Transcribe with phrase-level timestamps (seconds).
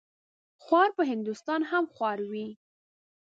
[0.63, 2.47] خوار په هندوستان هم خوار وي.